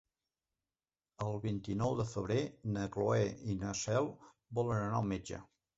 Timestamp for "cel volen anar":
3.87-5.01